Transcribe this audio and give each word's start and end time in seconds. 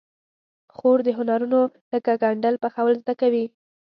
خور 0.75 0.97
د 1.07 1.09
هنرونو 1.17 1.59
لکه 1.93 2.11
ګنډل، 2.23 2.55
پخول 2.63 2.93
زده 3.01 3.13
کوي. 3.21 3.45